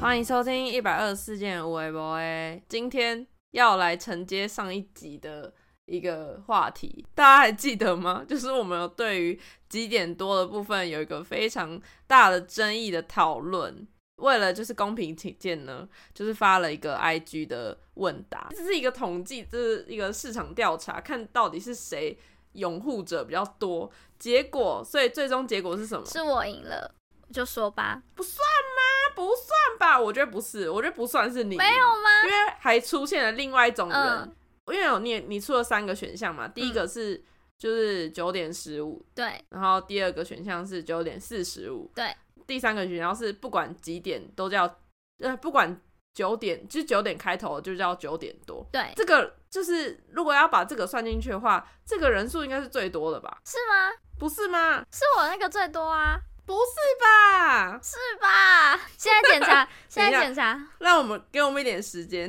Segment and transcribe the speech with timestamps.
[0.00, 5.52] 欢迎收听一百二十四件无为博诶，今天要来承接上一集的
[5.84, 8.24] 一个话题，大家还记得吗？
[8.26, 13.86] 就是我们有对于几点多的部分有一个非常大的争议的讨论。
[14.16, 22.18] 为了就是公平起见呢，就是发了一个 IG 的问答，这是一个统计，这是一个市场调查，看到底是谁
[22.52, 23.90] 拥护者比较多。
[24.18, 26.06] 结果，所以最终结果是什么？
[26.06, 26.94] 是我赢了，
[27.32, 28.02] 就说吧。
[28.14, 29.14] 不算吗？
[29.14, 29.98] 不算吧？
[29.98, 32.24] 我觉得不是，我觉得不算是你，没有吗？
[32.24, 34.36] 因为还出现了另外一种人，嗯
[34.66, 37.20] 因为有你你出了三个选项嘛，第一个是
[37.58, 42.14] 就是九点十五，对然后第二个选项是九点四十五，对，
[42.46, 44.78] 第三个选项是不管几点都叫
[45.18, 45.80] 呃不管
[46.14, 48.64] 九点就是九点开头就叫九点多。
[48.70, 53.38] 对，这个就是如果要把这个算进去的话，这个人数应该是最多的吧？
[53.44, 53.90] 是吗？
[54.20, 54.84] 不是吗？
[54.92, 57.78] 是我那个最多啊，不是吧？
[57.80, 58.76] 是吧？
[58.98, 62.28] 现在检查， 现在检查，让我们给我们一点时间。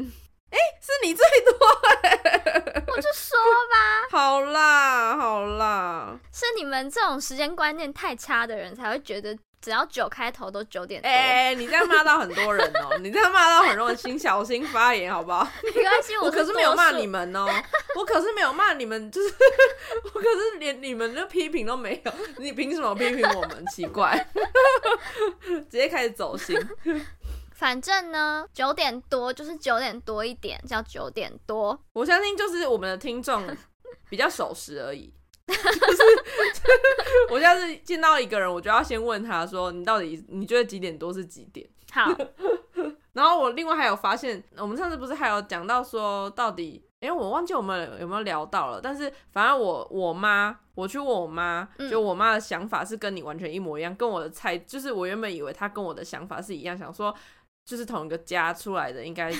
[0.51, 1.53] 哎、是你最多
[2.93, 3.39] 我就说
[3.71, 11.07] 吧， 好啦，好啦，是你们这种时间观念太差的人才会觉得只要九开头都九点多。
[11.07, 15.47] 哎、你这样骂到很多人哦、 你这样骂到很多人，请小心发言，好不好？
[15.63, 17.05] 没关系，我可是是没有骂你。
[17.05, 17.45] 们哦、
[17.95, 19.33] 我可是没有骂你们，就是
[20.13, 23.65] 我可是连你们的批评都没有，你凭什么批评我们？
[23.67, 24.27] 奇怪，
[25.47, 26.57] 直接开始走心。
[27.53, 31.79] 反正呢，九点多就是九点多一点，叫九点多。
[31.93, 33.45] 我相信就是我们的听众
[34.09, 35.13] 比较守时而已。
[35.51, 36.03] 就是
[37.29, 42.11] 我下次见到一个人，我就要先问他说：“你到底你觉得几点多是几点好，？”
[43.13, 57.13] 然后我另外还有发现，我们上次不是还有讲到说，到底哎、我忘记我们有没有聊到了，但是反正我我妈，我去问我妈，嗯就我妈的想法是跟你完全一模一样，跟我的猜，就是我原本以为她跟我的想法是一样，想说
[57.63, 59.31] 就是同一个家出来的，应该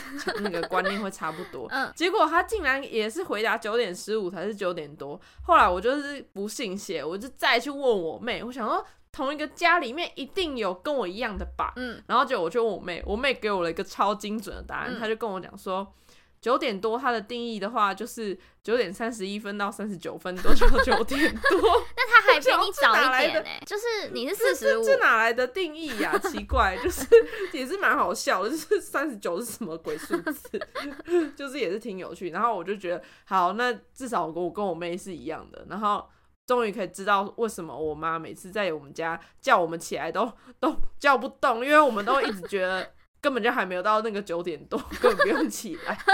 [0.42, 1.68] 那个观念会差不多。
[1.74, 5.20] 嗯，结果他竟然也是回答九点十五才是九点多。
[5.44, 11.74] 后来我就是不信邪，我就再去问我妹，我想说同一个家里面一定有跟我一样的吧。
[11.76, 15.94] 嗯，然后就我就问我妹，我妹给我了一个超精准的答案，嗯她就跟我讲说。
[16.42, 21.62] 九点多，它的定义的话就是九点三十一分到三十九分都叫九点多，
[21.96, 27.06] 那它还比你早一点 呢、就是你是四十五这，这哪来的定义呀、奇怪，就是
[27.54, 30.60] 也是蛮好笑的，就是三十九是什么鬼数字，
[31.38, 32.32] 就是也是挺有趣。
[32.32, 35.64] 然后我就觉得，好，那至少我跟我妹是一样的。
[35.70, 36.10] 然后
[36.48, 42.92] 终于可以知道为什么我妈每次在我们家叫我们起来都都叫不动，因为我们都一直觉得
[43.22, 45.98] 根本就还没有到那个九点多， 根本不用起来。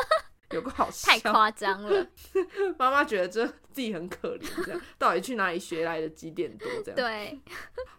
[0.51, 2.07] 有个好笑，太夸张了。
[2.79, 6.95] 妈妈觉得这自己很可怜，这样到底去哪里学来的几点多这样？
[6.95, 7.38] 对，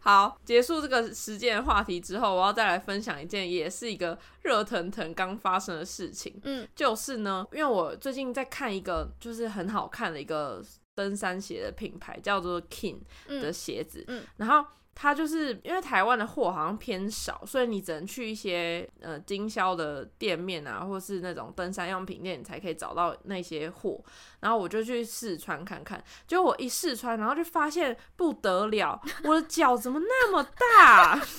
[0.01, 10.65] 好，结束这个时间的话题之后，我要再来分享一件也是一个热腾腾刚发生的事情，嗯就是呢，因为我最近在看一个就是很好看的一个
[10.95, 14.67] 登山鞋的品牌，叫做 King 的嗯鞋子，嗯然后。
[15.01, 24.03] 它就是因为台湾的货好像偏少，所以你只能去一些呃经销的店面啊，或是那种登山用品店，你才可以找到那些货。
[24.41, 31.15] 然后我就去试穿看看，结果我一试穿，然后就发现不得了，我的脚怎么那么大？
[31.15, 31.31] 就是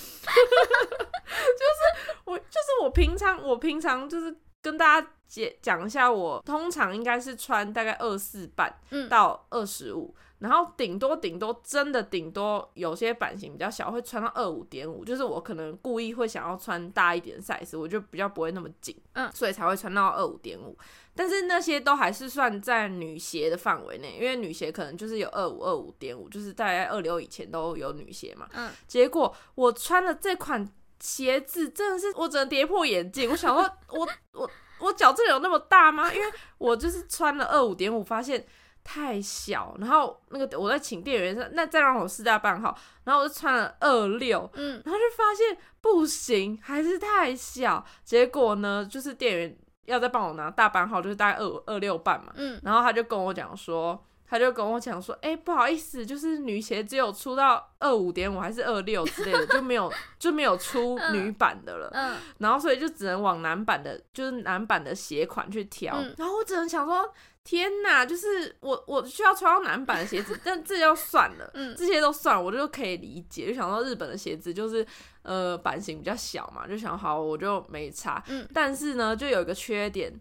[2.23, 10.15] 我，就是我平常我平常就是跟大家解讲一下，我通常应该是穿大概二四半嗯到二十五。
[10.39, 20.77] 然后顶多顶多真的顶多有些版型比较小，会穿到二五点五，就是我可能故意会想要穿大一点的 size，我就比较不会那么紧，嗯所以才会穿到二五点五。
[21.13, 28.47] 但是那些都还是算在女鞋的范围内，因为女鞋可能就是有二五二五点五，就是大概二六以前都有女鞋嘛。
[28.53, 30.66] 嗯，结果我穿了这款
[31.01, 33.29] 鞋子，真的是我只能跌破眼镜。
[33.29, 36.13] 我想说我，我我脚真的有那么大吗？
[36.13, 38.45] 因为我就是穿了二五点五，发现
[38.84, 39.75] 太小。
[39.79, 47.86] 然后那个我在请店员说，那再让我试下半号，然后我就穿了二六，嗯然后就发现不行，还是太小。
[48.03, 52.31] 结果呢，就是店员要再帮我拿大半号，就是大概二二六半嘛。
[52.36, 61.89] 嗯然后他就跟我讲说，他就跟我讲说，哎、不好意思，就是女鞋只有出到二五点五还是二六之类的，就没有就没有出女版的了。
[61.94, 65.95] 嗯然后所以就只能往男版的，就是男版的鞋款去挑。
[65.95, 67.12] 嗯然后我只能想说，
[67.50, 73.48] 天哪，就是我我需要穿到男版的鞋子， 但这就算了，嗯这些都算了，我就可以理解。
[73.48, 74.86] 就想到日本的鞋子就是
[75.24, 78.24] 呃版型比较小嘛，就想好我就没差。
[78.28, 80.13] 嗯但是呢，就有一个缺点。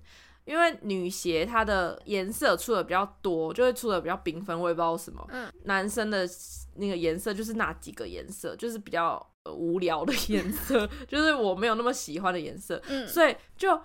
[0.47, 5.23] 因为女鞋它的颜色出的比较多，就会出的比较缤纷，我也不知道什么。
[5.29, 6.27] 嗯，男生的
[6.77, 13.79] 那个颜色就是那几个颜色，就是比较、呃无聊的 颜色，就是我没有那么喜欢的颜色，嗯，所以就。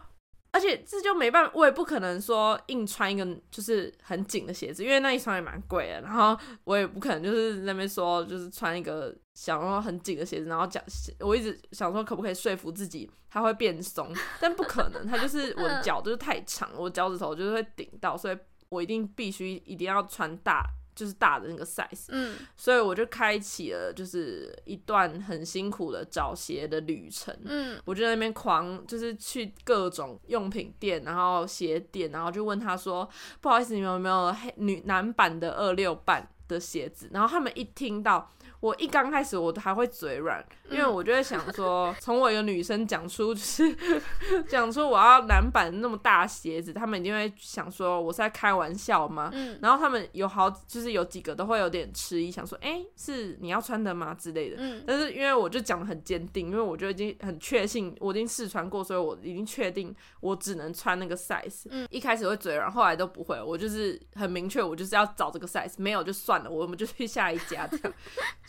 [0.54, 6.02] 而且这就没办法，我也不可能说硬穿一个就是很紧的鞋子，因为那一双也蛮贵的。
[6.02, 10.82] 然后我也不可能就是那边说就是穿一个想要很紧的鞋子，然后讲
[11.20, 18.38] 我一直想说可不可以说服自己它会变松， 但不可能，它就是我的脚就是太长，我脚趾头就是会顶到，所以
[18.70, 20.64] 我一定必须一定要穿大。
[20.96, 27.36] 就是大的那个 size，嗯所以我就开启了就是一段很辛苦的找鞋的旅程。
[27.46, 33.08] 嗯我就在那边狂，就是去各种用品店，然后鞋店，然后就问他说
[33.42, 38.32] ：“不好意思，你们有没有黑女男版的二六半的鞋子？”然后他们一听到，
[38.64, 43.76] 我一刚开始我都还会嘴软，因为嗯我就会想说， 从我一个女生讲出就是
[44.48, 49.30] 讲出我要男版那么大鞋子，他们一定会想说我是在开玩笑吗？
[49.34, 54.56] 嗯然后他们有好，就是有几个都会有点迟疑，想说：“哎、是你要穿的吗？”之类的。
[54.60, 61.66] 嗯但是因为我就讲的很坚定，因为我就已经很确信，我已经试穿过，所以我已经确定我只能穿那个 size。
[61.70, 67.94] 嗯一开始会嘴软，后来都不会，我就是很明确，我就是要找这个 size，没有就算了，我们就去下一家这样。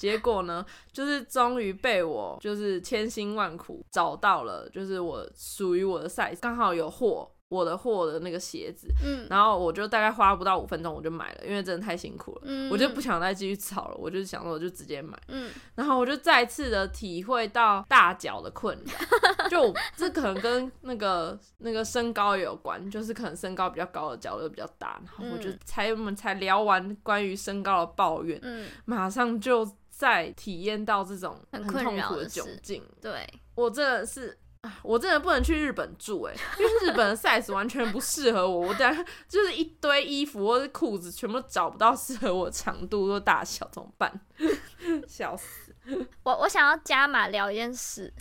[0.05, 7.31] 结果呢，就是终于被我就是千辛万苦找到了，就是我属于我的 size，刚好有货。
[7.51, 15.17] 我的货的那个鞋子，嗯然后我就大概花不到五分钟我就买了，因为真的太辛苦了，嗯，我就不想再继续吵了，我就想说我就直接买。
[15.29, 29.65] 嗯然后我就再次的体会到大脚的困扰， 就我这可能跟那个那个身高有关，就是可能身高比较高的脚就比较大，然后我就嗯才我们才聊完关于身高的抱怨，嗯，马上就
[29.97, 34.39] 再体验到这种很痛苦的窘境，对，我真的是。
[34.83, 44.11] 我真的不能去日本住哎、因为日本的 size 完全不适合我，我等下就是一堆衣服或者裤子全部都找不到适合我长度或大小，怎么办？
[45.07, 45.64] 笑死！
[46.23, 48.13] 我我想要加码聊一件事，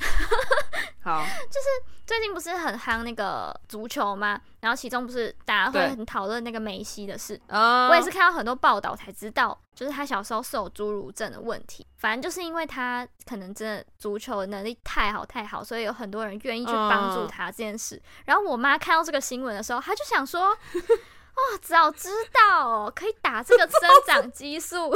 [1.03, 1.23] 好，
[2.05, 4.39] 最近不是很夯那个足球吗？
[4.59, 11.87] 然后其中不是大家会很讨论那个梅西的事，啊我也是看到很多报道才知道，就是他小时候是有侏儒症的问题。
[11.97, 18.01] 反正就是因为他可能真的足球的能力太好太好，所以有很多人愿意去帮助嗯他这件事。
[18.25, 24.93] 然后我妈看到这个新闻的时候，她就想说：“哦，早知道哦，可以打这个生长激素。”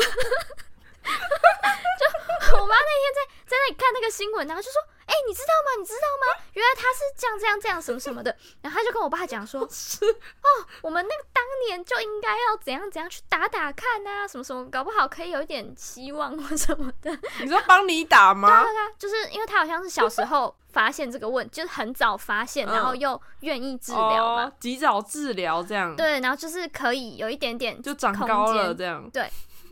[2.00, 5.80] 就我妈那天在在那里看那个新闻，然后就说：“哎、你知道吗？
[5.80, 6.44] 你知道吗？
[6.54, 8.36] 原来他是这样这样这样什么什么的。
[8.62, 10.48] ”然后他就跟我爸讲说：“哦
[10.82, 17.18] 我们那个当年就应该要怎样怎样去打打看啊，什么什么，搞不好可以有一点希望或什么的。
[17.42, 18.48] 你说帮你打吗？
[18.64, 24.44] 对啊，就是因为他好像是小时候发现这个问，就是很早发现，嗯然后又愿意治疗嘛。
[24.46, 29.10] 哦，及早治疗这样，，对，然后就是可以有一点点，就长高了这样。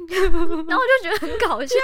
[0.68, 1.76] 然后我就觉得很搞笑。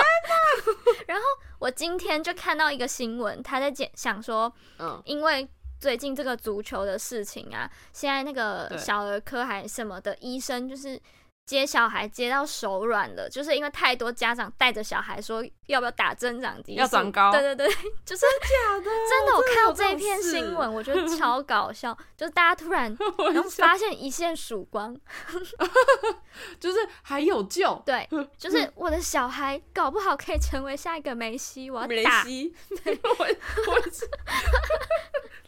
[1.07, 1.23] 然后
[1.59, 5.47] 我今天就看到一个新闻，他在讲想说，嗯，因为
[5.79, 10.99] 最近这个足球的事情啊，现在那个小儿科还什么的医生就是
[11.45, 17.67] 接小孩接到手软了，就是因为太多家长带着小孩说要不要打增长激素，要长高对对对，
[18.05, 22.95] 就是假的，真的，我看到这篇新闻，我觉 得超搞笑，就是大家突然
[23.33, 24.95] 然后发现一线曙光，
[26.59, 32.23] 就是还有救，对，就是我的小孩搞不好可以成为下一个梅西，我要梅打。
[32.23, 32.55] 西，
[32.85, 33.81] 我我。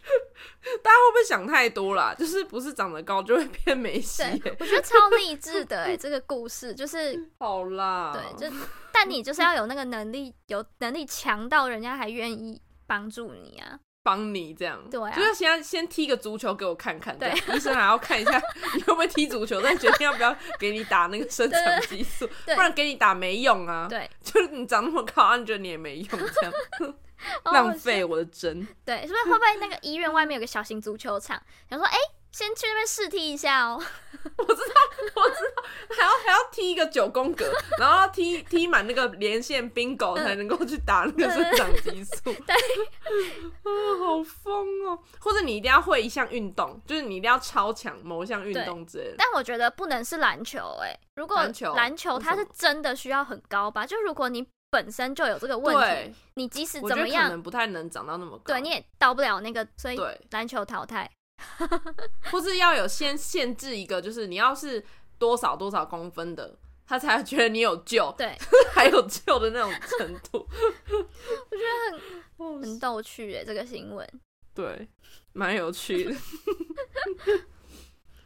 [0.84, 2.14] 大家会不会想太多啦？
[2.18, 8.56] 就是不是长得高就会变梅西、对欸？，我觉得超励志的哎， 这个故事就是 好啦，对，就
[8.92, 13.80] 但你就是要有那个能力，有能力强到人家还愿意帮助你啊。
[14.06, 15.16] 帮你这样，对啊。
[15.16, 17.32] 就是先先踢个足球给我看看，对。
[17.56, 18.42] 医生还要看一下
[18.76, 23.88] 你会不会踢足球，再决定要不要给你打那个生长激素，不然给你打没用啊。
[23.90, 26.54] 对，就是你长那么高，啊你觉得你也没用，这样。
[26.82, 26.94] 哦
[27.46, 28.68] 浪费我的针。
[28.86, 31.42] 对，是不是会不会那个医院外面有个小型足球场？
[31.70, 31.98] 想说，哎、
[32.32, 33.82] 先去那边试踢一下哦。
[34.38, 34.74] 我知道，
[35.16, 37.46] 我知道还要还要踢一个九宫格，
[37.78, 42.24] 然后要踢踢满那个连线 bingo 嗯才能够去打那个生长激素。
[42.24, 44.98] 对，啊，好疯哦！
[45.20, 49.16] 或者你一定要会一项运动，就是你一定要超强某一项运动之类的。
[49.18, 51.38] 但我觉得不能是篮球、哎，如果
[51.76, 53.86] 篮球它是真的需要很高吧？
[53.86, 55.76] 就如果你本身就有这个问
[56.12, 58.56] 题，，你即使怎么样，能不太能长到那么高。
[58.56, 61.08] 对，你也到不了那个，所以对，篮球淘汰。
[62.32, 64.84] 或是要有先限制一个，就是你要是
[65.20, 68.36] 多少多少公分的，他才觉得你有救， 对，
[68.74, 70.48] 还有救的那种程度。
[70.90, 72.00] 我觉得
[72.38, 74.08] 很很逗趣哎，这个新闻。
[74.56, 74.88] 对，
[75.34, 76.16] 蛮有趣的。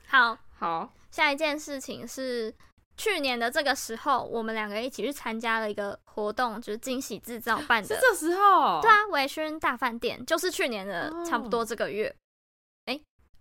[0.07, 2.53] 好，好，下一件事情是
[2.97, 7.95] 去年的这个时候，我们两个一起去参加了一个活动，就是惊喜制造办的。
[7.95, 12.13] 是这时候，对啊，微醺大饭店就是去年的哦差不多这个月。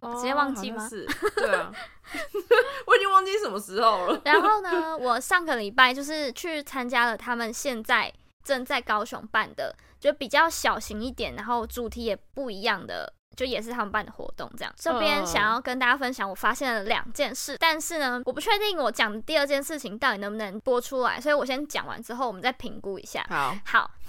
[0.01, 0.87] 哦，直接忘记吗
[1.37, 1.73] 对啊，
[2.87, 4.21] 我已经忘记什么时候了。
[4.27, 8.13] 然后呢，我上个礼拜就是去参加了他们现在
[8.45, 13.11] 正在高雄办的，就比较小型一点，然后主题也不一样的。
[13.37, 23.25] 就也是他们办的活动，这样这边嗯想要跟大家分享，我发现了两件事，但是呢，我不确定我讲的第二件事情到底能不能播出来，所以我先讲完之后，我们再评估一下。
[23.29, 23.91] 好，好，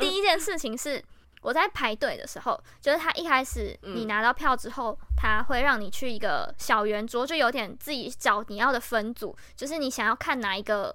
[0.00, 1.02] 第一件事情是
[1.42, 10.94] 我在排队的时候，就是他一开始嗯你拿到票之后，他会让你去一个小圆桌，就有点自己找你要的分组，就是你想要看哪一个。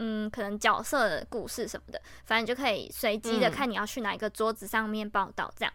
[0.00, 5.72] 嗯，可能角色的故事什么的，反正你就可以随机的嗯看你要去哪一个桌子上面报道这样。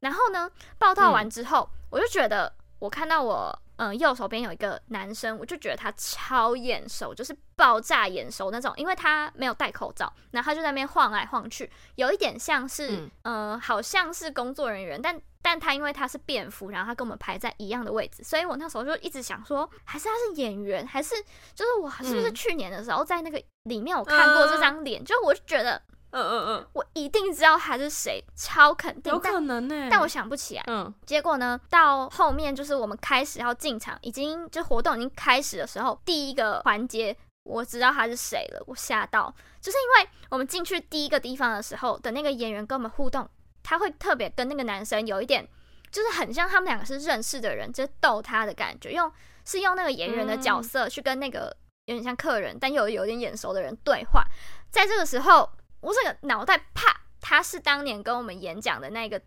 [0.00, 13.10] 然后呢，报道完之后，我就觉得我看到我嗯、呃右手边有一个男生，我就觉得他超眼熟，就是爆炸眼熟那种，因为他没有戴口罩，然后他就在那边晃来晃去，有一点像是、嗯。
[13.22, 21.14] 呃好像是工作人员，但但他因为他是便服，然后他跟我们排在一样的位置，所以我那时候就一直想说，还是他是演员，还是
[21.54, 22.34] 就是我是不是嗯。
[22.34, 25.80] 去年的时候在那个里面我看过这张脸，就我就觉得
[26.16, 29.88] 嗯嗯嗯我一定知道他是谁，超肯嗯，定，有但可能呢。
[29.90, 30.64] 但我想不起来。
[30.66, 43.28] 嗯结果呢，到后面就是我们开始要进场，已经就活动已经开始的时候，第一个环节我知道他是谁了，我吓到，就是因为我们进去第一个地方的时候的那个演员跟我们互动，
[43.62, 45.46] 他会特别跟那个男生有一点，
[45.90, 49.12] 就是很像他们两个是认识的人，就是逗他的感觉，用
[49.44, 54.24] 是用那个演员的角色去跟那个有点像客人但又有点眼熟的人对话，
[54.70, 55.48] 在这个时候，
[55.86, 59.22] 我这个脑袋啪，他是当年跟我们演讲的那个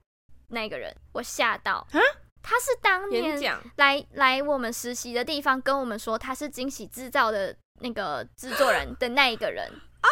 [0.50, 2.00] 那个人，我吓到啊。
[2.42, 9.66] 他是当年演讲来来我们实习的地方跟我们说他是惊喜制造的那个制作人的那一个人
[10.02, 10.08] 啊，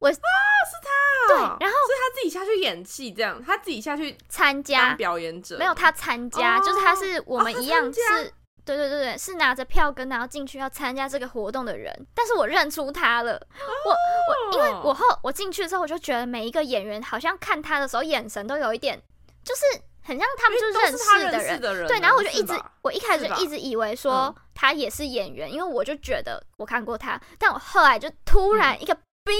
[0.00, 8.32] 我是他，对然后是他自己下去演戏，这样他自己下去参加表演者，没有他参加，哦就是他是我们一样是。
[8.64, 13.40] 对对对对，是拿着票根然后进去要参加这个活动的人，但是我认出他了，
[13.84, 19.00] 我我因为我后我进去之后，我就觉得每一个演员好像看他的时候眼神都有一点，
[19.44, 19.62] 就是
[20.02, 21.84] 很像他们就认识的人，的人。
[21.84, 28.94] 啊，对，然后我就一直，我一开始就一直以为说嗯他也是演员，因为我就觉得我看过他，但我后来就突嗯然一个
[29.24, 29.34] 冰，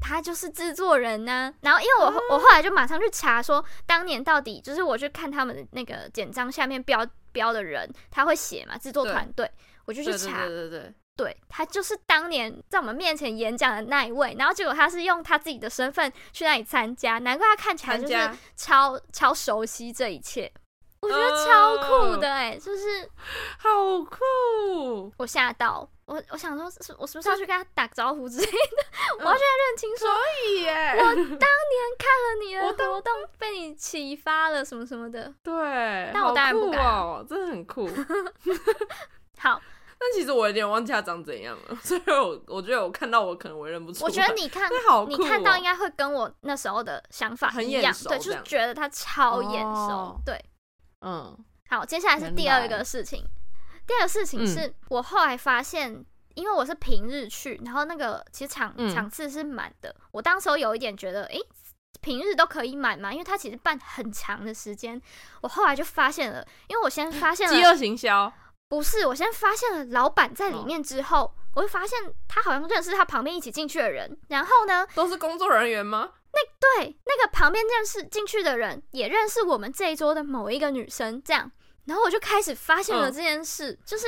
[0.00, 9.48] 他就是制作人呢、然后因为我后我后来就马上去查说，当年到底就是我去看他们的那个简章下面标标的人，他会写嘛，制作团队，
[9.84, 20.50] 我就去查，对对对，对他就是当年在我们面前演讲的那一位，然后结果他是用他自己的身份去那里参加，难怪他看起来就是超超熟悉这一切，
[21.00, 23.06] 我觉得超酷的哎、就是
[23.58, 23.68] 好
[24.02, 28.50] 酷，我吓到我，我想说是，我是不是要去跟他打招呼之类的？
[29.18, 31.36] 我要去跟他认清说，可以耶，我当年
[31.98, 35.32] 看了你的我当活动，被你启发了什么什么的。
[35.42, 37.88] 对，但我当然不敢哦，真的很酷。
[39.38, 39.60] 好，
[39.98, 44.06] 但其实我有点忘记他长怎样了， 所以我我觉得我看到我可能我也认不出来。
[44.06, 49.68] 我觉得你看好、哦，你看到应该会跟我那时候的想法很一样眼，熟对，就是觉得他超眼熟。
[49.68, 50.40] 哦对，
[51.00, 51.36] 嗯
[51.68, 53.24] 好，接下来是第二个事情。
[53.86, 59.94] 第二个事情嗯是、我后来发现，因为我是平日去，然后那个其实场、嗯场次是满的。
[60.12, 61.38] 我当时候有一点觉得，诶，
[62.00, 65.00] 平日都可以满嘛，因为它其实办很长的时间。
[65.40, 68.32] 我后来就发现了，因为我先发现了，饥饿行销，
[68.68, 76.10] 不是，我先发现了老板在里哦面之后，我会发现他好像认识他旁边一起进去的人，然后呢，都是工作人员吗？
[76.32, 81.50] 那对，那个旁边认识进去的人也认识我们这一桌的某一个女生，这样，
[81.86, 84.06] 然后我就开始发现了嗯这件事，就是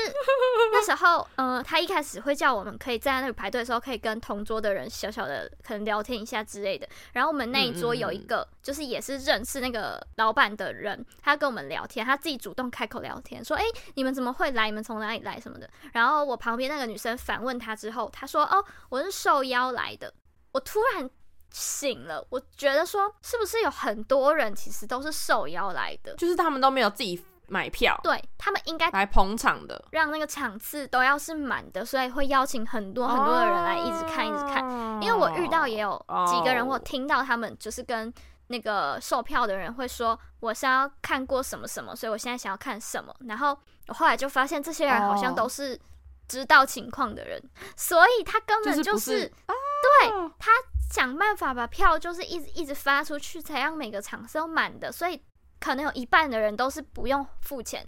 [0.72, 6.88] 那时候，呃，他一开始会叫我们可以站在那里排队的时候，可以跟同桌的人小小的可能聊天一下之类的。
[7.12, 13.62] 然后我们那一桌有一个，就是也是认识那个老板的人，他跟我们聊天，他自己主动开口聊天，说：“哎、
[13.94, 14.66] 你们怎么会来？
[14.66, 15.40] 你们从哪里来？
[15.40, 20.12] 什么的。”然后我旁边那个女生反问他之后，他说：“哦，我是受邀来的。”
[20.50, 21.08] 我突然
[21.52, 26.14] 醒了，我觉得说，是不是有很多人其实都是受邀来的？
[26.16, 27.98] 就是他们都没有自己买票。
[28.02, 34.56] 对他们应该来捧场的，让那个场次都要是满的，所以会邀请很多很多的人来一直看，一直看。
[34.56, 38.12] 看因为我遇到也有几个人，哦我听到他们就是跟
[38.48, 43.14] 那个售票的人会说，我是要看过什么什么，所以我现在想要看什么。
[43.26, 45.34] 然后我后来就发现，这些人好像哦。
[45.36, 45.78] 都是
[46.26, 47.42] 知道情况的人，
[47.74, 50.50] 所以他根本就是就是是对哦他
[50.90, 55.18] 想办法把票就是一直一直发出去，才让每个场是都满的，所以
[55.60, 57.84] 可能有一半的人都是不用付钱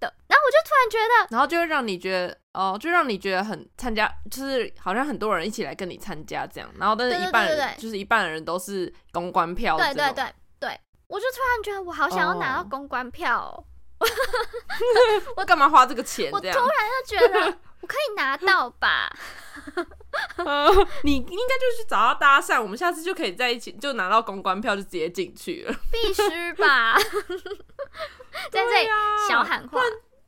[0.00, 0.12] 的。
[0.26, 10.24] 然后我就突然觉得，然后就会让你觉得哦，就让你觉得很参加，就是好像很多人一起来跟你参加这样，然后但是一半就是一半的人都是公关票对，对对
[10.58, 12.66] 对，我就突然觉得我好想要拿到哦。
[12.68, 13.64] 公关票、哦，
[15.36, 16.46] 我干嘛花这个钱我突？
[16.46, 16.56] 然
[17.06, 19.10] 就觉得我可以拿到吧。
[20.36, 20.70] 呃，
[21.02, 25.74] 你应该就去找他搭讪，我们下次就可以在一起，就拿到公关票就直接进去了。
[25.90, 26.98] 必须吧，
[28.50, 28.88] 在这里
[29.28, 29.80] 小喊话。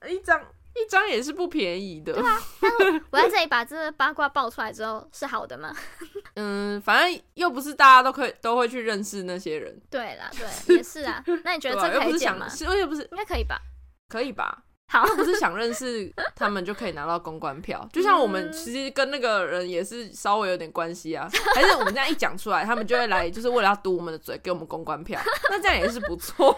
[0.09, 0.41] 一张
[0.75, 2.13] 一张也是不便宜的。
[2.61, 5.75] 但是我在这里把这个八卦爆出来之后，是好的吗？
[6.37, 10.31] 嗯，反正又不是大家都可以都会去认识那些人，对啦，
[10.67, 11.23] 对，也是啊。
[11.45, 11.81] 那你觉得？
[11.81, 12.71] 这可以讲吗想，？
[12.73, 13.61] 是也不是应该可以吧。
[14.09, 14.65] 可以吧？
[14.95, 21.29] 好，不是想认识他们就可以拿到公关票，就像我们嗯其实跟那个人也是稍微有点关系啊。
[21.53, 25.21] 还是我们这样一讲出来，他们就会来，就是为了要堵我们的嘴，给我们公关票，
[25.51, 26.57] 那这样也是不错。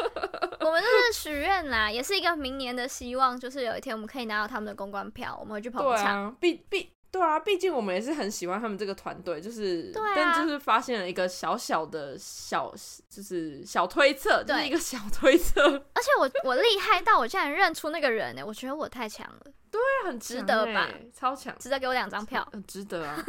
[0.60, 6.24] 我们就是许愿啦，也是一个明年的希望，就是有一天我们可以拿到他们的公关票，我们会去捧对场。
[6.24, 12.72] 啊，毕毕对啊，毕竟我们也是很喜欢他们这个团队，就是，對啊但就是发现了一个小小的小，
[13.08, 15.62] 就是小推测，就是一个小推测，
[15.94, 20.88] 而且我我厉害到我竟然认出那个人呢、我觉得我太强了，对很值得吧？
[21.14, 22.46] 超强，值得给我两张票。
[22.52, 23.24] 很，值得啊。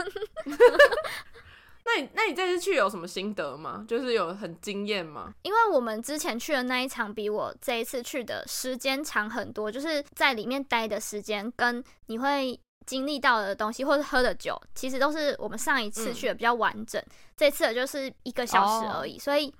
[1.86, 3.84] 那你那你这次去有什么心得吗？
[3.88, 5.34] 就是有很惊艳吗？
[5.42, 12.60] 因为我们之前去的那一场比我这一次去的时间长很多，就是在里面待的时间跟你会
[12.90, 17.00] 经历到的东西，或是喝的酒，其实都是我们上一次嗯去的比较完整，
[17.38, 19.54] 这次的就是一个小时而已，所以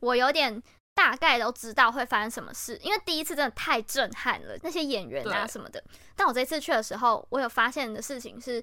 [0.00, 0.62] 我有点。
[0.96, 5.82] 大概都知道会发生什么事，因为第一次真的太震撼了，那些演员啊什么的。
[6.14, 8.62] 但我这次去的时候，我有发现的事情是，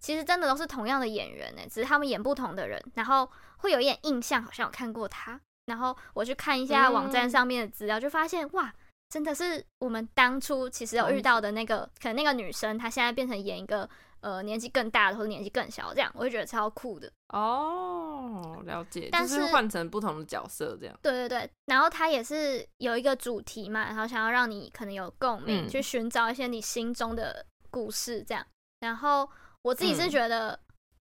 [0.00, 5.40] 其实真的都是同样的演员呢，只是他们演不同的人，然后会有一点印象，好像有看过他。
[5.66, 8.72] 然后我去看一下网站上面的资料，就发现哇，
[9.12, 13.86] 真的是我们当初其实有遇到的那个，可能那个女生她现在变成演一个
[14.22, 17.12] 呃年纪更大的或者年纪更小，这样我就觉得超酷的。
[17.28, 20.98] 哦，了解，但就是是换成不同的角色这样。
[21.02, 28.42] 对对对，然后它也是有一个主题嘛，然后想要让你可能有共鸣，嗯去寻找一些你心中的故事这样。
[28.80, 29.28] 然后
[29.60, 30.58] 我自己是嗯觉得、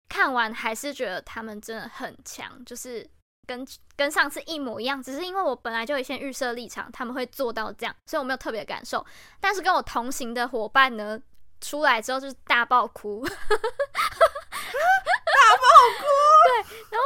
[0.10, 3.10] 看完还是觉得他们真的很强，就是
[3.46, 9.06] 跟跟上次一模一样，只是因为我本来就有一些预设立场，他们会做到这样，所以我没有特别的感受。
[9.40, 11.20] 但是跟我同行的伙伴呢，
[11.62, 13.38] 出来之后就是大爆哭， 大爆
[16.00, 16.06] 哭，
[16.46, 16.54] 对，
[16.92, 17.06] 然后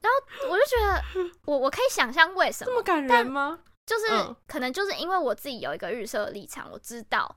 [0.00, 1.02] 然后我就觉得
[1.46, 3.58] 我我可以想象为什么这么，感人吗？
[3.84, 7.34] 就是、嗯可能就是因为我自己有一个预设立场，我知道，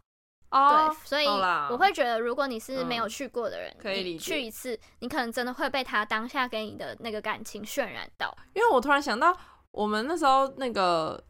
[0.51, 8.35] 哦对，，所以我会觉得，如果你是没有嗯去过的人，你可以理解去一次，你可能真的会被他当下给你的那个感情渲染到。
[8.53, 9.35] 因为我突然想到，
[9.71, 11.21] 我们那时候那个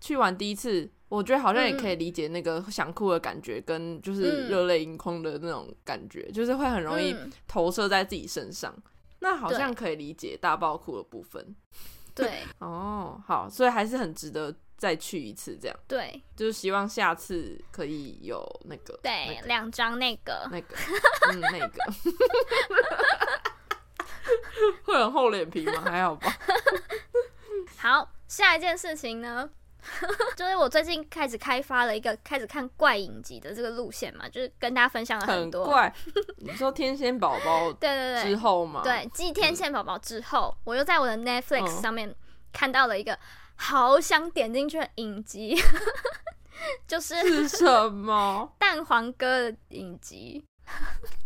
[0.00, 8.74] 去玩第一次，我觉得好像也可以理解那个想哭的感觉，跟就是嗯热泪盈眶的那种感觉，就是会很容易嗯投射在自己身上。
[9.20, 11.56] 那好像可以理解大爆哭的部分
[12.14, 13.18] 对 哦。
[13.26, 20.76] 好，所以还是很值得再去一次，这样对就是希望下次可以有那个对那，个两张那个，那个
[21.32, 21.92] 嗯那个，
[24.84, 25.82] 会很厚脸皮吗？
[25.84, 26.32] 还好吧。
[27.78, 29.48] 好，下一件事情呢，
[30.36, 35.64] 就是我最近开始开发了一个开始看怪影集的这个路线嘛，就是跟大家分享了很多。
[35.66, 35.94] 怪。
[36.38, 38.80] 你说天仙宝宝对对对之对后吗？
[38.82, 42.14] 对，继天线宝宝之后，我又在我的 Netflix 嗯上面
[42.52, 43.18] 看到了一个
[43.56, 45.56] 好想点进去的影集，
[46.86, 47.14] 就是
[47.46, 48.52] 是什么？
[48.58, 50.44] 蛋黄哥的影集。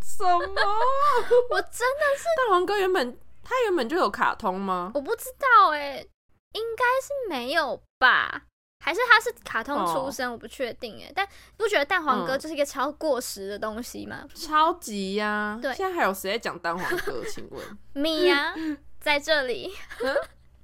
[0.02, 0.28] 什么？
[1.50, 4.90] 我真的是蛋黄哥原本他原本就有卡通吗？
[4.94, 6.04] 我不知道哎、
[6.52, 8.42] 应该是没有吧？
[8.84, 10.30] 还是他是卡通出身？
[10.30, 14.24] 我不确定哎、但不觉得蛋黄哥嗯就是一个超过时的东西吗？
[14.34, 17.24] 超级呀、对现在还有谁在讲蛋黄哥？
[17.30, 17.78] 请问？
[17.92, 18.54] 米呀、
[19.00, 19.72] 在这里，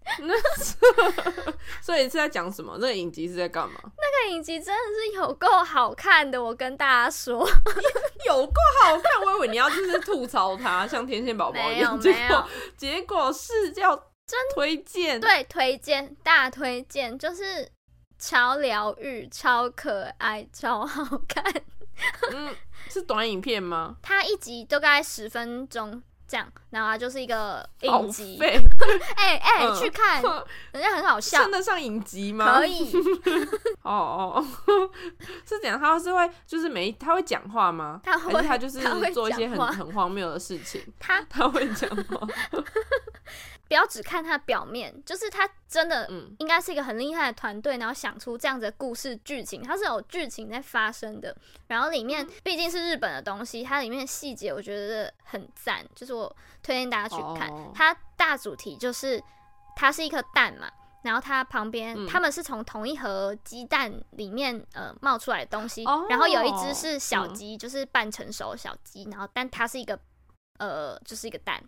[1.82, 2.76] 所以是在讲什么？
[2.80, 3.74] 那个影集是在干嘛？
[3.84, 7.38] 那个影集真的是有够好看的，我跟大家说，
[8.26, 15.20] 有够好看，我以为你要就是吐槽它，像天线宝宝一样， 结果，结果是要真推荐。
[15.20, 17.68] 对，推荐大推荐，就是
[18.18, 21.44] 超疗愈、超可爱、超好看。
[22.32, 22.54] 嗯，
[22.90, 23.96] 是短影片吗？
[24.02, 28.36] 它一集大概十分钟这样，然后它就是一个影集。
[28.36, 28.60] 废，
[29.16, 30.20] 哎哎、嗯去看，
[30.72, 32.58] 人家很好笑称，得上影集吗？
[32.58, 32.92] 可以。
[33.82, 34.44] 哦哦，
[35.46, 35.78] 是怎样？
[35.78, 38.00] 他是会就是每一他会讲话吗？
[38.02, 38.80] 他会他就是
[39.12, 40.82] 做一些很很荒谬的事情？
[40.98, 42.60] 他他会讲话，不
[43.68, 51.34] 不要只看他表面，就是他真的嗯应该是一个很厉害的团队，然后想出这样子的故事剧情，它是有剧情在发生的。
[51.68, 57.48] 然后里嗯面毕竟是日本的东西，它里面的细节我觉得很赞，就是我推荐大家去看。
[57.50, 59.22] 哦它大主题就是
[59.76, 60.68] 它是一颗蛋嘛，
[61.02, 69.98] 然后它旁边、嗯他们是从同一盒鸡蛋里面呃冒出来的东西，哦然后有一只是小嗯鸡，就是半成熟小鸡，然后但它是一个
[70.58, 71.62] 呃就是一个蛋。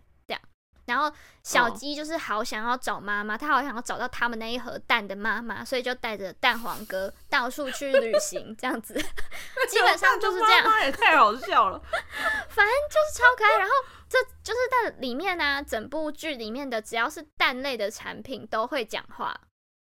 [0.87, 1.11] 然后
[1.43, 8.93] 小哦鸡就是好想要找妈妈，它好想要找到他们那一盒蛋的妈妈，所以就带着蛋黄哥到处去旅行，这样子，
[9.69, 10.63] 基本上就是这样。
[10.63, 11.79] 妈妈也太好笑了。
[12.49, 13.59] 反正就是超可爱。
[13.59, 13.73] 然后
[14.09, 19.37] 这就是在里面呢、整部剧里面的只要是蛋类的产品都会讲话，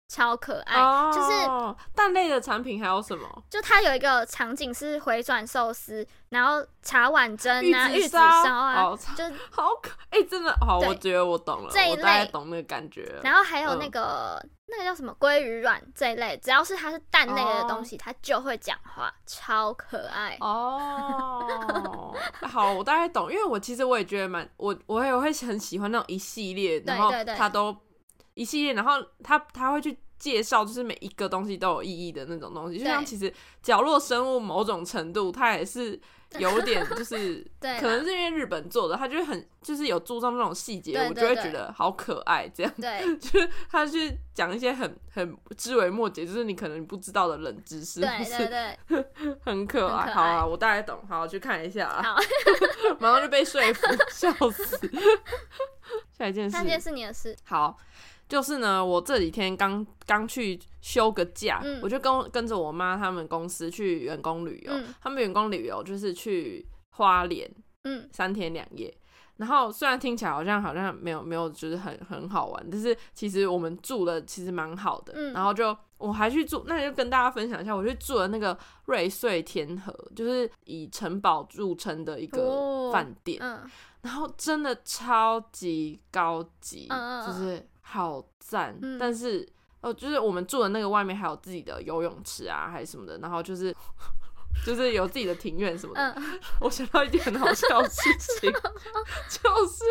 [0.09, 0.81] 超可爱。
[0.81, 3.45] 哦，就是蛋类的产品还有什么？
[3.51, 13.21] 就它有一个场景是回转寿司，然后茶碗蒸啊、玉子烧烧啊，哦就好可哎、真的好，我觉得我懂了，这一我大概类懂那个感觉。
[13.23, 20.37] 然后还有嗯那个、那个叫什么鲑鱼卵这一类，只要是它是蛋类的哦东西，它就会讲话，超可爱。
[20.41, 27.77] 哦，好，我大概懂，因为我其实我也觉得蛮，我我也会很喜欢那种一系列，然后对对他都
[28.39, 36.01] 一系列，然后他他会去介绍，就是每一个东西都有意义的那种东西，就像其实角落生物某种程度，它也是
[36.39, 42.73] 有点就是 对，可能是因为日本做的，他就很就是有注重那种细节，我就会觉得好可爱这样。
[42.81, 50.13] 对 就是他去讲一些很很枝微末节，就是你可能不知道的冷知识，对对对， 很可爱。
[50.13, 52.17] 好啊，我大概懂，好去看一下啊，好，
[53.01, 54.79] 马上就被说服，笑死。
[56.19, 57.79] 下一件事，下一件事，是你的事，好，
[58.29, 67.51] 就是呢，我这几天刚刚去休个假，嗯我就跟跟着我妈他们公司去员工旅游，嗯他们员工旅游就是去花莲，
[67.85, 68.95] 嗯三天两夜。
[69.37, 75.13] 然后虽然听起来好像好像没有没有就是很很好玩，但是其实我们住的其实蛮好的。
[75.17, 83.39] 嗯然后就我还去住，那就跟大家分享一下，我去住了那个瑞穗天河，就是以城堡著称的一个哦饭店。
[83.41, 83.61] 嗯
[84.01, 86.89] 然后真的超级高级，
[87.27, 88.79] 就是好赞。
[88.83, 89.47] 嗯但是
[89.81, 93.75] 哦，就是我们住的那个外面还有自己的游泳池啊，还是什么的，然后就是
[94.67, 96.01] 就是有自己的庭院什么的。
[96.17, 98.03] 嗯 我想到一件很好笑的事
[98.41, 98.51] 情，
[99.31, 99.85] 就是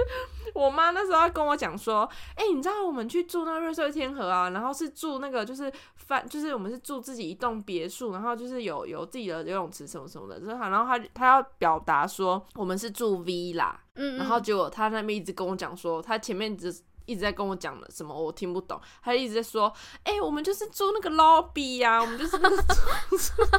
[0.53, 16.75] 我妈那时候要跟我讲说，哎、你知道我们去住那个瑞穗天河啊，然后是住那个就是饭，就是我们是住自己一栋别墅，然后就是有有自己的游泳池什么什么的，就是然后她她要表达说我们是住 villa，嗯，然后结果他那边一直跟我讲说，他前面只
[17.07, 22.75] 一直在跟我讲的什么我听不懂，他一直在说，哎、我们就是住那个 lobby 呀、我们就是那个住，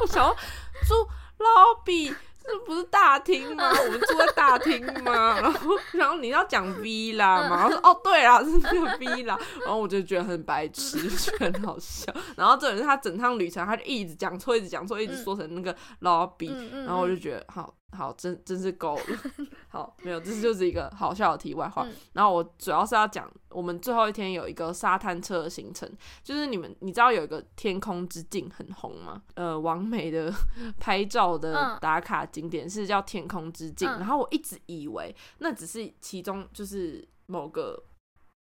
[0.01, 0.95] 我想要住
[1.37, 2.15] lobby。
[2.41, 3.69] 这不是大厅吗？
[3.85, 5.39] 我们住在大厅吗？
[5.39, 7.57] 然后，然后你要讲 V 啦嘛？
[7.57, 9.37] 然后说哦，对啦，是那个 V 啦。
[9.59, 12.11] 然后我就觉得很白痴，就觉得很好笑。
[12.35, 16.49] 然后这人是他整趟旅程，他就一直讲错，一直讲错，一直说成那个 lobby。
[16.85, 19.03] 然后我就嗯觉得好好真真是够了，
[19.69, 21.83] 好没有，这就是一个好笑的题外话。
[21.85, 25.89] 嗯然后我主要是要讲，我们最后一天有一个沙滩车的行程，
[26.23, 29.21] 就是你们你知道有一个天空之镜很红吗？
[29.35, 30.31] 呃，完美的
[30.79, 37.81] 拍照的嗯打卡景点是叫天空之镜，嗯然后我一直以为那只是其中就是某个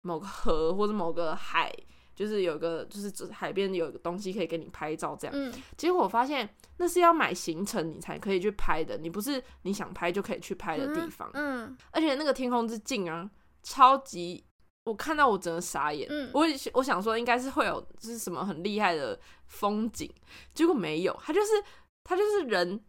[0.02, 1.72] 某个河或者某个海。
[2.20, 11.30] 就是有个，就是海边有一个东西可以给你拍照这样，嗯结果我发现那是要买行程你才可以去拍的，你不是你想拍就可以去拍的地方。
[11.32, 13.30] 嗯而且那个天空之镜啊，
[13.62, 14.44] 超级，
[14.84, 16.06] 我看到我整个傻眼。
[16.10, 20.12] 嗯我我想说应该是会有就是什么很厉害的风景，
[20.52, 21.48] 结果没有，它就是
[22.04, 22.84] 它就是人。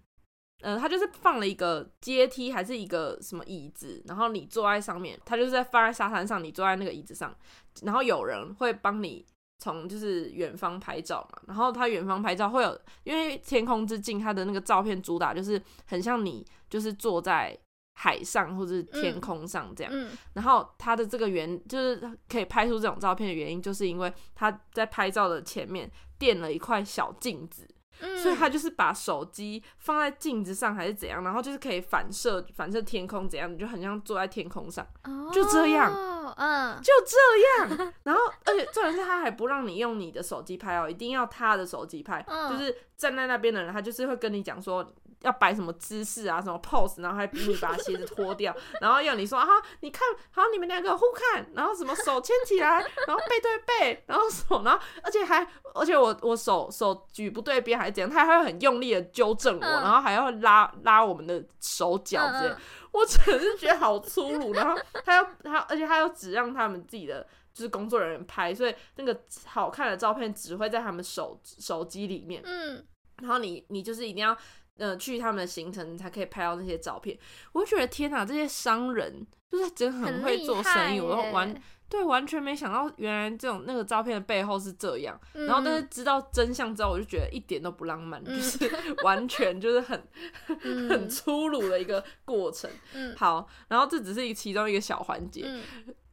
[0.61, 7.35] 呃，它就是放了一个阶梯，还是一个什么椅子，然后你坐在上面，它就是在放在沙滩上，你坐在那个椅子上，
[7.83, 9.25] 然后有人会帮你
[9.59, 17.57] 从就是远方拍照嘛，然后他远方拍照会有，因为天空之镜它的那个照片主打就是很像你就是坐在
[17.93, 20.09] 海上或者是天空上这样，嗯。
[20.33, 27.67] 然后他的这个原就是可以拍出这种照片的原因，就是因为他在拍照的前面垫了一块小镜子，
[27.99, 34.85] 嗯，所以他就是把手机放在镜子上还是怎样，然后就是可以反射反射天空怎样，你就很像坐在天空上，
[35.31, 37.93] 就这样哦，嗯就这样。
[38.03, 44.91] 然后而且重点是他还不让你用你的手机拍哦，一定要他的手机拍，嗯就是站在那边的人，他就是会跟你讲说。
[45.21, 49.47] 要摆什么姿势啊，什么 pose，然后还逼你把鞋子脱掉，然后要你说啊，
[49.81, 62.57] 你看好你们两个互看，然后什么手牵起来，然后背对背，然后手，然后而且还而且我我手手举不对边还是怎样，他还会很用力的纠正我，嗯然后还要拉拉我们的手脚这样嗯嗯。
[62.91, 72.85] 我真是觉得好粗鲁，然后他要他，而且他又只让他们自己的就是工作人员拍，所以那个好看的照片只会在他们手手机里面，嗯，
[73.21, 74.35] 然后你你就是一定要
[74.81, 77.17] 呃去他们的行程，才可以拍到那些照片。
[77.53, 81.55] 我就觉得天哪，这些商人就是真的很会做生意，我都完
[81.87, 85.19] 对完全没想到原来这种那个照片的背后是这样。
[85.33, 88.71] 嗯然后但是知道真相之后，我就觉得一点都不浪漫，嗯就是
[89.03, 90.01] 完全就是很
[90.47, 92.71] 很嗯粗鲁的一个过程。
[92.93, 95.61] 嗯 好，然后这只是一其中一个小环节，嗯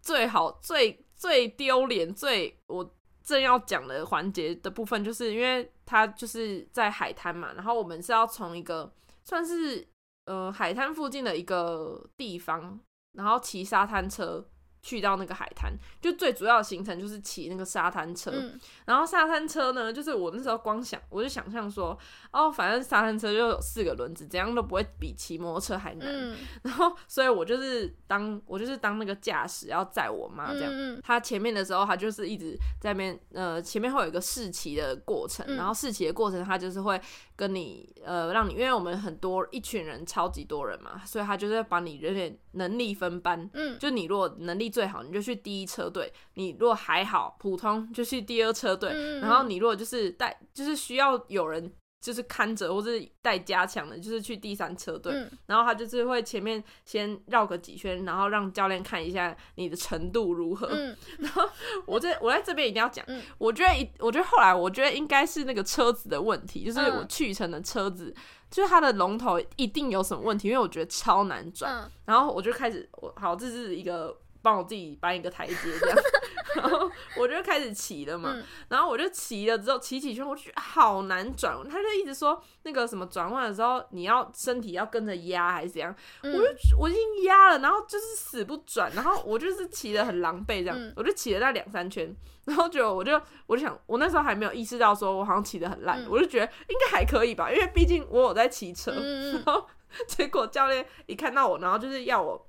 [0.00, 2.94] 最好最最丢脸最我
[3.28, 8.90] 正要讲的环节的部分，就是因为它就是在海滩嘛，然后我们是要从一个
[9.24, 9.86] 算是
[10.24, 12.80] 呃海滩附近的一个地方，
[13.12, 14.48] 然后骑沙滩车。
[14.80, 18.30] 去到那个海滩，就最主要的行程就是骑那个沙滩车。
[18.32, 21.96] 嗯然后沙滩车呢，就是我那时候光想，我就想象说，
[22.32, 26.08] 哦，反正沙滩车就有四个轮子，怎样都不会比骑摩托车还难。
[26.08, 30.70] 嗯然后，所以我就是当我就是当那个驾驶要载我妈这样。
[30.72, 37.00] 嗯他前面的时候，他就是一直在那边，呃，前面会有一个试骑的过程，嗯然后试骑的过程，他就是会
[37.36, 48.90] 跟你，呃，让你，因为我们很多一群人，超级多人嘛，所以他就是会把你有点能力分班，嗯就你如果能力最好，你就去第一车队；你如果还好，普通就去第二车队。
[48.92, 55.12] 嗯然后你如果就是带，就是需要有人就是看着或是带加强的，就是去第三车队。
[55.12, 60.68] 嗯然后他就是会前面先绕个几圈，然后让教练看一下你的程度如何。
[60.70, 60.96] 嗯
[61.86, 68.14] 我这我在这边一定要讲，嗯我觉得一，我觉得后来我觉得应该是那个车子的问题，就是嗯我去成的车子，
[68.50, 71.84] 就是它的龙头一定有什么问题，因为我觉得超难转。
[71.84, 74.16] 嗯然后我就开始，我好，这是一个
[74.48, 75.98] 帮我自己搬一个台阶这样，
[76.56, 78.42] 然后我就开始骑了嘛，嗯。
[78.70, 86.32] 然后我就骑了之后骑几圈，我就觉得好难转，他就一直说那个什么转弯的时候你要身体要跟着压还是怎样，嗯。
[86.32, 90.90] 我就我已经压了，然后就是死不转，然后我就是骑的很狼狈这样，嗯。
[90.96, 99.34] 我就骑了那两三圈，然后就我就我就想，我那时候还没有意识到说我好像骑的很烂，嗯我就觉得应该还可以吧，因为毕竟我有在骑车，嗯。
[99.34, 99.66] 然后
[100.06, 102.47] 结果教练一看到我，然后就是要我。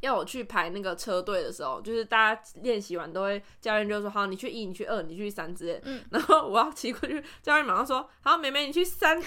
[0.00, 5.80] 要我去排那个车队的时候，就是大家练习完都会，教练就说好，你去一，你去二，你去三之类。
[5.84, 9.20] 嗯然后我要骑过去，教练马上说好，妹妹你去三。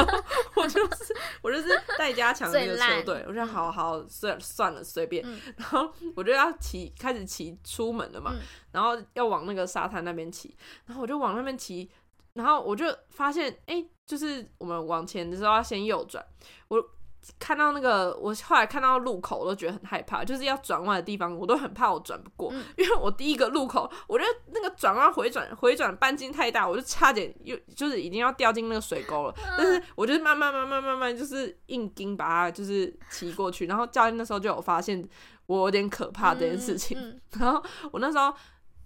[0.54, 5.24] 我就是我就是带加强那个车队，我就好好算算了随便。
[5.26, 8.40] 嗯然后我就要骑开始骑出门了嘛，嗯
[8.72, 10.54] 然后要往那个沙滩那边骑，
[10.86, 11.90] 然后我就往那边骑，
[12.34, 16.24] 然后我就发现哎、诶就是我们往前的时候要先右转，
[16.68, 16.90] 我。
[17.38, 22.64] 看到那个，我后来看到路口，我都觉得很害怕，就是要转弯的地方，我都很怕我转不过，嗯。
[22.76, 35.06] 因为我第一个路口，我觉得那个转弯回转回转半径太大，我就差点又就是已经要掉进那个水沟了，但是我就是慢慢慢慢慢慢就是硬盯把它就是骑过去，然后教练那时候就有发现
[35.46, 38.32] 我有点可怕这件事情，嗯然后我那时候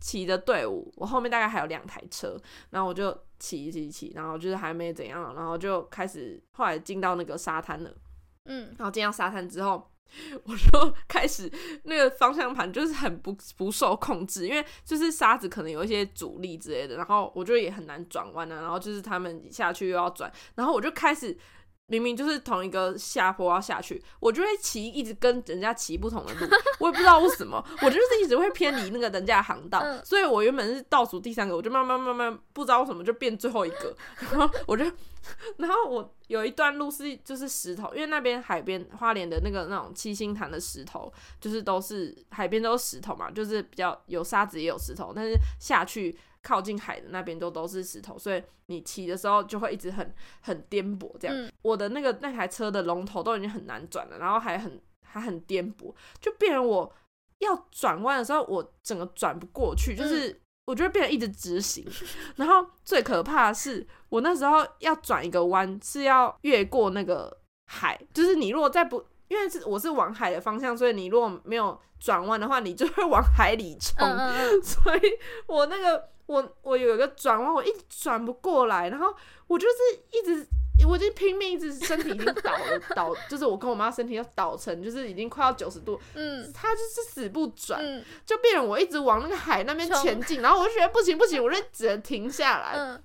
[0.01, 2.37] 骑的队伍，我后面大概还有两台车，
[2.71, 7.91] 然后我就骑骑骑，然后就是还没怎样，然后就开始后来进到那个沙滩了，
[8.47, 9.89] 嗯然后进到沙滩之后。
[10.45, 11.51] 我就 开始
[11.85, 18.61] 那个方向盘就是很不不受控制，因为就是沙子可能有一些阻力之类的，然后我就也很难转弯啊。
[18.61, 21.35] 然后就是他们下去又要转，然后我就开始
[21.93, 26.47] 明明就是同一个下坡要下去，我就会骑一直跟人家骑不同的路，
[26.81, 30.03] 我也不知道为什么，我就是一直会偏离那个人家的航道，嗯。
[30.05, 33.95] 所以我原本是倒数第三个，我就慢慢慢慢不知道为什么就变最后一个，
[34.33, 34.85] 然后我就，
[35.59, 51.37] 然后我有一段路是就是石头，因为那边海边花莲的那个那种七星潭的石头，就是都是海边都是石头嘛，就是比较有沙子也有石头，但是下去靠近海的那边都都是石头，所以你骑的时候就会一直很很颠簸这样。
[51.37, 56.93] 嗯我的那个那台车的龙头都已经很难转了，然后还很还很颠簸，就变成我
[57.39, 60.39] 要转弯的时候，我整个转不过去，就是。
[60.65, 61.85] 我觉得变成一直直行，
[62.37, 74.07] 然后最可怕的是，我那时候要转一个弯是要越过那个海，就是你如果再不，因为是我是往海的方向，所以你如果没有转弯的话，你就会往海里冲。
[74.07, 75.01] 嗯嗯 所以
[75.49, 79.15] 我那个我我有一个转弯，我一直转不过来，然后
[79.47, 80.47] 我就是一直。
[80.85, 93.01] 我已经拼命，一直身体已经倒了， 倒就是我跟我妈身体要倒成，就是已经快要九十度，嗯她就是死不转，嗯就变成我一直往那个海那边前进，然后我就觉得不行不行，我就只能停下来，嗯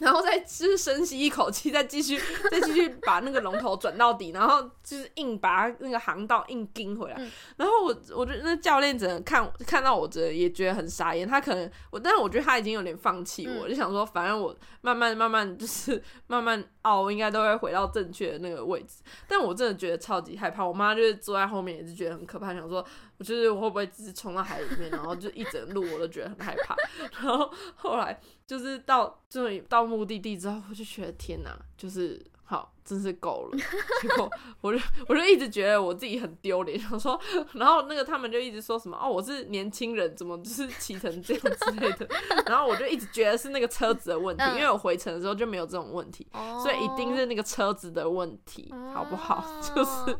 [0.00, 7.16] 然后再就是深吸一口气，再继续再继续把那个龙头转到底，然后就是硬把那个航道硬盯回来。
[7.18, 11.26] 嗯然后我我觉得那教练只能看看到我，这也觉得很傻眼。
[11.26, 19.02] 他可能我，但是我觉得他已经有点放弃我，嗯就想说，反正我慢慢慢慢就是慢慢哦，应该都会回到正确的那个位置。
[19.26, 20.64] 但我真的觉得超级害怕。
[20.64, 22.84] 我妈就是坐在后面，也是觉得很可怕，想说
[23.18, 26.76] 我就是我会不会只是冲到海里面，然后就一整路我都觉得很害怕。
[27.12, 33.58] 然后后来就是到终于到目的地之后，我就觉得天哪，就是好，真是够了。
[34.02, 34.30] 结果
[34.60, 34.78] 我就
[35.08, 37.18] 我就一直觉得我自己很丢脸，想说，
[37.54, 42.06] 然后那个他们就一直说什么哦，我是年轻人，怎么就是骑成这样之类的。
[42.46, 46.26] 然后我就一直觉得是那个车子的问题，嗯因为我回程的时候就没有这种问题。
[46.32, 49.42] 哦所以一定是那个车子的问题，好不好？
[49.74, 50.16] 就是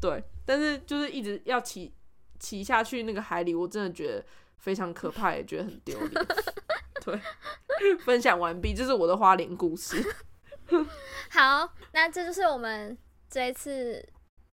[0.00, 1.94] 对，但是就是一直要骑
[2.40, 4.24] 骑下去那个海里，我真的觉得
[4.58, 6.26] 非常可怕，也觉得很丢脸。
[7.04, 7.20] 对，
[8.00, 10.04] 分享完毕，这是我的花莲故事。
[11.30, 12.96] 好，那这就是我们
[13.28, 14.04] 这一次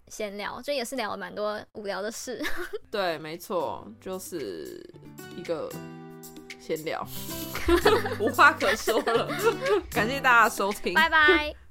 [0.08, 2.42] 闲聊，就也是聊了蛮多无聊的事。
[2.90, 4.82] 对，没错，就是
[5.36, 5.70] 一个
[6.60, 7.06] 闲聊，
[8.20, 9.28] 无话可说了。
[9.90, 11.67] 感谢大家收听，拜拜。